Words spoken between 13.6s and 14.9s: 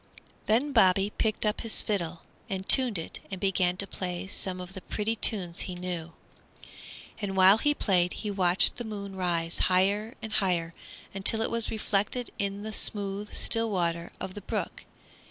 water of the brook.